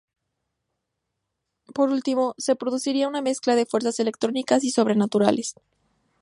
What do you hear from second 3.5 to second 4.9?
de fuerzas electrónicas y